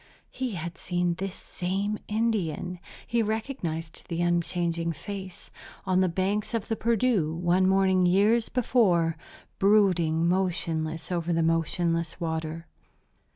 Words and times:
He 0.31 0.53
had 0.55 0.79
seen 0.79 1.13
this 1.13 1.35
same 1.35 1.99
Indian 2.07 2.79
he 3.05 3.21
recognized 3.21 4.07
the 4.09 4.23
unchanging 4.23 4.93
face 4.93 5.51
on 5.85 5.99
the 5.99 6.09
banks 6.09 6.55
of 6.55 6.69
the 6.69 6.75
Perdu 6.75 7.31
one 7.35 7.67
morning 7.69 8.07
years 8.07 8.49
before, 8.49 9.15
brooding 9.59 10.27
motionless 10.27 11.11
over 11.11 11.31
the 11.31 11.43
motionless 11.43 12.19
water. 12.19 12.65